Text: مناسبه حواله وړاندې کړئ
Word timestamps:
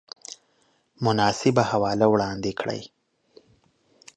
مناسبه 1.05 1.63
حواله 1.71 2.05
وړاندې 2.09 2.51
کړئ 2.59 2.81